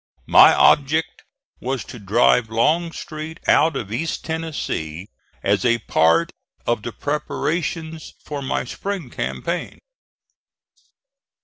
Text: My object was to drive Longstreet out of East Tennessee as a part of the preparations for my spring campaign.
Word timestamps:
My 0.25 0.51
object 0.55 1.21
was 1.59 1.85
to 1.85 1.99
drive 1.99 2.49
Longstreet 2.49 3.39
out 3.47 3.75
of 3.75 3.91
East 3.91 4.25
Tennessee 4.25 5.09
as 5.43 5.63
a 5.63 5.77
part 5.77 6.31
of 6.65 6.81
the 6.81 6.91
preparations 6.91 8.15
for 8.23 8.41
my 8.41 8.63
spring 8.63 9.11
campaign. 9.11 9.77